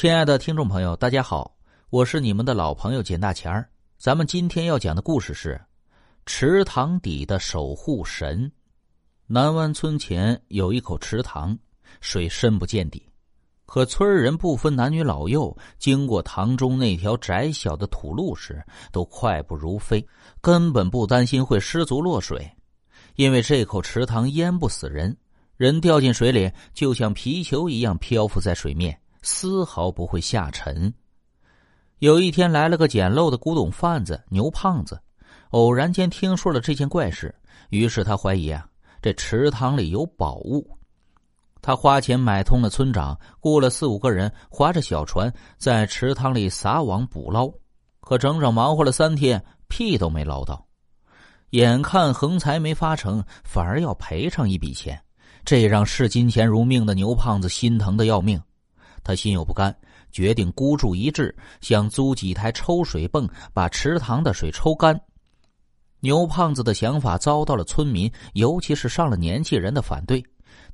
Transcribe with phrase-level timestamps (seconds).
[0.00, 1.56] 亲爱的听众朋友，大家好，
[1.90, 3.68] 我是你们的老朋友简大钱儿。
[3.98, 5.60] 咱们今天要讲的故事是
[6.24, 8.48] 池塘底的守护神。
[9.26, 11.58] 南湾村前有一口池塘，
[12.00, 13.10] 水深不见底，
[13.66, 20.06] 可村人不分男女老幼，经过塘中那条窄小的土路时，都快步如飞，
[20.40, 22.48] 根本不担心会失足落水，
[23.16, 25.16] 因为这口池塘淹不死人，
[25.56, 28.96] 人掉进水里就像皮球一样漂浮在水面。
[29.22, 30.92] 丝毫不会下沉。
[31.98, 35.00] 有一天来了个捡漏的古董贩子牛胖子，
[35.50, 37.34] 偶然间听说了这件怪事，
[37.70, 38.66] 于是他怀疑啊，
[39.02, 40.68] 这池塘里有宝物。
[41.60, 47.50] 他花钱买通了村长，雇了四五个人，划着小船在池塘里撒网捕捞。
[48.00, 50.64] 可整整忙活了三天，屁都没捞到。
[51.50, 55.02] 眼看横财没发成，反而要赔偿一笔钱，
[55.44, 58.40] 这让视金钱如命的牛胖子心疼的要命。
[59.08, 59.74] 他心有不甘，
[60.12, 65.00] 决定孤注一掷，想租几台抽水泵把池塘的水抽干。
[66.00, 70.22] 牛胖子的想法遭到了村民，尤其是上了年纪人的反对。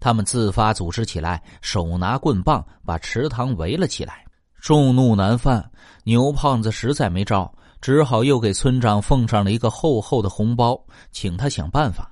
[0.00, 4.24] 他们自发组织起来，手拿棍棒把池塘围了起来。
[4.60, 5.70] 众怒难犯，
[6.02, 7.48] 牛胖子实在没招，
[7.80, 12.10] 只好又给村长奉上了一个厚厚的红包，请他想办法。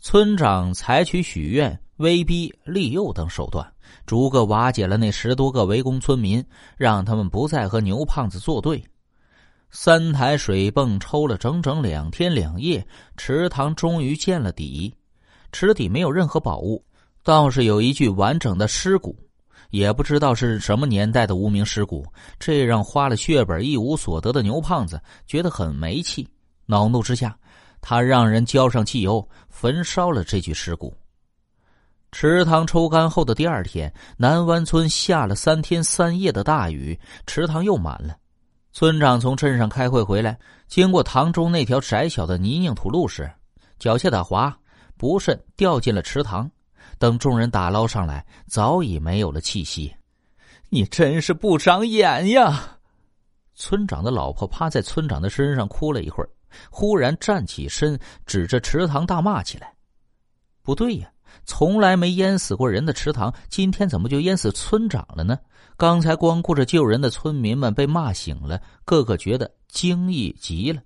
[0.00, 1.80] 村长采取许愿。
[1.96, 3.64] 威逼利诱等手段，
[4.04, 6.44] 逐个瓦解了那十多个围攻村民，
[6.76, 8.82] 让他们不再和牛胖子作对。
[9.70, 12.84] 三台水泵抽了整整两天两夜，
[13.16, 14.94] 池塘终于见了底。
[15.52, 16.84] 池底没有任何宝物，
[17.22, 19.16] 倒是有一具完整的尸骨，
[19.70, 22.04] 也不知道是什么年代的无名尸骨。
[22.40, 26.28] 这让花了血本一无所得的牛胖子觉得很没气。
[26.66, 27.36] 恼怒之下，
[27.80, 30.92] 他让人浇上汽油，焚烧了这具尸骨。
[32.14, 38.16] 池塘抽干后的第二天，南湾村下了三天三夜的大雨，池塘又满了。
[38.72, 43.28] 村长从镇上开会回来，经过塘中那条窄小的泥泞土路时，
[43.80, 44.56] 脚下打滑，
[44.96, 46.48] 不慎掉进了池塘。
[47.00, 49.92] 等众人打捞上来，早已没有了气息。
[50.68, 52.78] 你真是不长眼呀！
[53.56, 56.30] 村长的老婆趴在村长的身上哭了一会儿，
[56.70, 59.74] 忽然站起身，指着池塘大骂起来
[60.62, 61.10] ：“不对呀！”
[61.44, 65.38] 从来没淹死过人的池塘，今天怎么就淹死村长了呢？
[65.76, 70.80] 刚才光顾着救人的村民们被骂醒了，个个觉得惊异极了。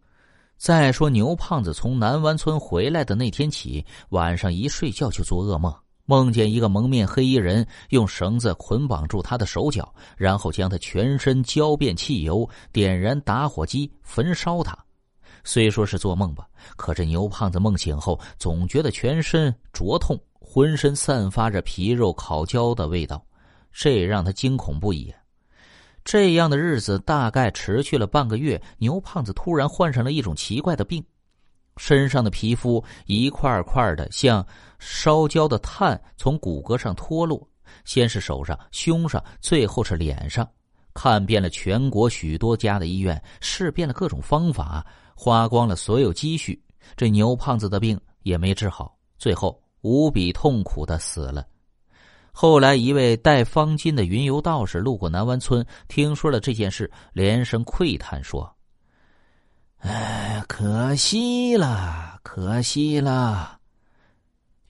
[0.56, 5.72] 再说牛胖子从南湾村回来的那天起，晚上一睡觉就做噩梦，
[6.06, 14.76] 梦见一个蒙面黑衣人用绳子捆绑住他的手脚，然后将他全身浇遍汽油，点燃打火机焚烧他。
[15.44, 20.18] 虽说是做梦吧，可这牛胖子梦醒后总觉得全身灼痛。
[20.50, 23.22] 浑身散发着皮肉烤焦的味道，
[23.70, 25.12] 这也让他惊恐不已。
[26.02, 31.04] 这样的日子大概持续了半个月，牛胖子突然患上了一种奇怪的病，
[31.76, 34.44] 身上的皮肤一块块的像
[34.78, 37.46] 烧焦的炭从骨骼上脱落，
[37.84, 40.48] 先是手上、胸上，最后是脸上。
[40.94, 44.84] 看遍了全国许多家的医院，试遍了各种方法，
[45.14, 46.58] 花光了所有积蓄，
[46.96, 49.62] 这牛胖子的病也没治好，最后。
[49.80, 51.46] 无比痛苦的死了。
[52.32, 58.48] 后来，一位带方巾的云游道士路过南湾村，听说了这件事，连声喟叹说
[59.78, 63.58] ：“哎，可惜了，可惜了！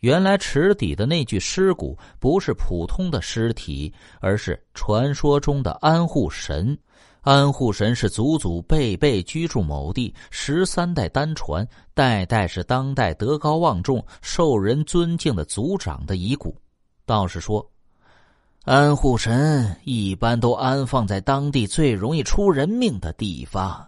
[0.01, 6.79] 原来池底的那具尸骨不是普通的尸体，而是传说中的安护神。”
[7.23, 16.57] 安护神是祖祖辈辈居住某地，十三代单传，代代是当代德高望重、受人尊敬的族长的遗骨。
[17.05, 17.69] 道士说，
[18.65, 23.87] 安护神一般都安放在当地最容易出人命的地方，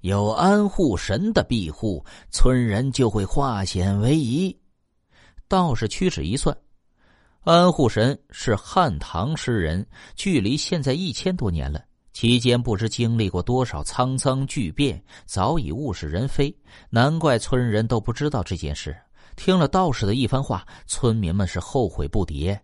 [0.00, 4.56] 有安护神的庇护，村人就会化险为夷。
[5.46, 6.56] 道士屈指一算，
[7.44, 11.80] 安护神是汉唐诗人，距离现在一千多年了。
[12.16, 16.50] 期间不知经历过多少沧桑巨变，早已物是人非，
[16.88, 18.96] 难怪村人都不知道这件事。
[19.36, 22.58] 听了道士的一番话，村民们是后悔不迭，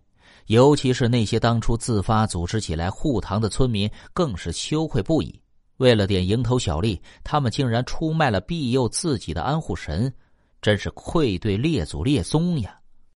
[0.47, 5.39] 尤其是那些当初自发组织起来护堂的村民，更是羞愧不已。
[5.77, 10.11] 为了点蝇头小利，他们竟然出卖了庇佑自己的安护神，
[10.63, 12.75] 真是愧对列祖列宗呀！